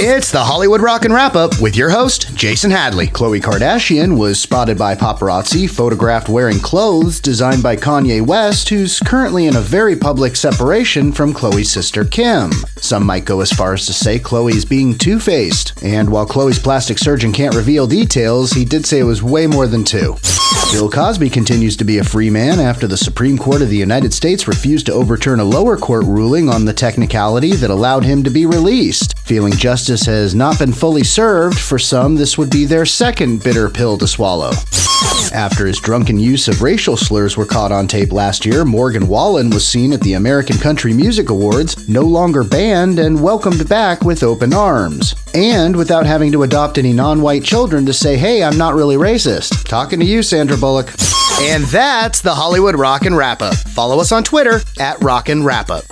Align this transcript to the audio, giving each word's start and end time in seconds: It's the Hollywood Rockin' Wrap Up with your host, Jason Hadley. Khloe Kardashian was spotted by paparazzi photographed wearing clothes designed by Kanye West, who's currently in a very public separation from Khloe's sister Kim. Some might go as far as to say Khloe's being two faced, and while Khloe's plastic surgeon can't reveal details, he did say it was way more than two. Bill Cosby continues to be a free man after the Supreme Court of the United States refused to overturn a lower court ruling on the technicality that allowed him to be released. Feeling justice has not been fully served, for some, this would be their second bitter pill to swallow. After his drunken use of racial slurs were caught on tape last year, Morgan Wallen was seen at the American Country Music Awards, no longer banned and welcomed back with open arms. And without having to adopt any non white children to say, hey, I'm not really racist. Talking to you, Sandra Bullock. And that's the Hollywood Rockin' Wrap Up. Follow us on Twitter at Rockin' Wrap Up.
It's 0.00 0.32
the 0.32 0.42
Hollywood 0.42 0.80
Rockin' 0.80 1.12
Wrap 1.12 1.36
Up 1.36 1.60
with 1.60 1.76
your 1.76 1.90
host, 1.90 2.34
Jason 2.34 2.70
Hadley. 2.70 3.06
Khloe 3.06 3.40
Kardashian 3.40 4.18
was 4.18 4.40
spotted 4.40 4.78
by 4.78 4.94
paparazzi 4.96 5.68
photographed 5.70 6.30
wearing 6.30 6.58
clothes 6.58 7.20
designed 7.20 7.62
by 7.62 7.76
Kanye 7.76 8.26
West, 8.26 8.70
who's 8.70 8.98
currently 8.98 9.46
in 9.46 9.54
a 9.54 9.60
very 9.60 9.94
public 9.94 10.34
separation 10.34 11.12
from 11.12 11.34
Khloe's 11.34 11.70
sister 11.70 12.04
Kim. 12.04 12.50
Some 12.78 13.04
might 13.04 13.26
go 13.26 13.42
as 13.42 13.52
far 13.52 13.74
as 13.74 13.86
to 13.86 13.92
say 13.92 14.18
Khloe's 14.18 14.64
being 14.64 14.96
two 14.96 15.20
faced, 15.20 15.80
and 15.84 16.10
while 16.10 16.26
Khloe's 16.26 16.58
plastic 16.58 16.98
surgeon 16.98 17.32
can't 17.32 17.54
reveal 17.54 17.86
details, 17.86 18.52
he 18.52 18.64
did 18.64 18.86
say 18.86 19.00
it 19.00 19.04
was 19.04 19.22
way 19.22 19.46
more 19.46 19.66
than 19.66 19.84
two. 19.84 20.16
Bill 20.72 20.90
Cosby 20.90 21.28
continues 21.28 21.76
to 21.76 21.84
be 21.84 21.98
a 21.98 22.04
free 22.04 22.30
man 22.30 22.58
after 22.58 22.86
the 22.86 22.96
Supreme 22.96 23.36
Court 23.36 23.60
of 23.60 23.68
the 23.68 23.76
United 23.76 24.14
States 24.14 24.48
refused 24.48 24.86
to 24.86 24.92
overturn 24.92 25.38
a 25.38 25.44
lower 25.44 25.76
court 25.76 26.04
ruling 26.06 26.48
on 26.48 26.64
the 26.64 26.72
technicality 26.72 27.52
that 27.56 27.70
allowed 27.70 28.04
him 28.04 28.24
to 28.24 28.30
be 28.30 28.46
released. 28.46 29.14
Feeling 29.24 29.52
justice 29.52 30.04
has 30.06 30.34
not 30.34 30.58
been 30.58 30.72
fully 30.72 31.04
served, 31.04 31.58
for 31.58 31.78
some, 31.78 32.16
this 32.16 32.36
would 32.36 32.50
be 32.50 32.64
their 32.64 32.84
second 32.84 33.42
bitter 33.42 33.70
pill 33.70 33.96
to 33.98 34.06
swallow. 34.06 34.50
After 35.32 35.64
his 35.64 35.80
drunken 35.80 36.18
use 36.18 36.48
of 36.48 36.60
racial 36.60 36.96
slurs 36.96 37.36
were 37.36 37.46
caught 37.46 37.72
on 37.72 37.86
tape 37.86 38.12
last 38.12 38.44
year, 38.44 38.64
Morgan 38.64 39.08
Wallen 39.08 39.48
was 39.48 39.66
seen 39.66 39.92
at 39.92 40.00
the 40.02 40.14
American 40.14 40.58
Country 40.58 40.92
Music 40.92 41.30
Awards, 41.30 41.88
no 41.88 42.02
longer 42.02 42.44
banned 42.44 42.98
and 42.98 43.22
welcomed 43.22 43.66
back 43.68 44.02
with 44.02 44.22
open 44.22 44.52
arms. 44.52 45.14
And 45.34 45.74
without 45.74 46.04
having 46.04 46.32
to 46.32 46.42
adopt 46.42 46.76
any 46.76 46.92
non 46.92 47.22
white 47.22 47.44
children 47.44 47.86
to 47.86 47.92
say, 47.92 48.16
hey, 48.18 48.42
I'm 48.42 48.58
not 48.58 48.74
really 48.74 48.96
racist. 48.96 49.66
Talking 49.66 50.00
to 50.00 50.06
you, 50.06 50.22
Sandra 50.22 50.56
Bullock. 50.56 50.88
And 51.40 51.64
that's 51.64 52.20
the 52.20 52.34
Hollywood 52.34 52.78
Rockin' 52.78 53.14
Wrap 53.14 53.40
Up. 53.40 53.54
Follow 53.54 54.00
us 54.00 54.12
on 54.12 54.24
Twitter 54.24 54.60
at 54.78 55.02
Rockin' 55.02 55.44
Wrap 55.44 55.70
Up. 55.70 55.84